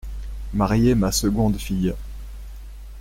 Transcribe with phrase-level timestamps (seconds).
[0.55, 1.93] Marier ma seconde fille.